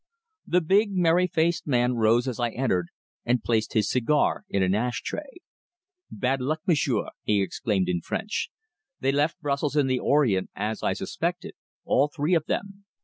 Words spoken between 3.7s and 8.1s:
his cigar in an ash tray. "Bad luck, m'sieur!" he exclaimed in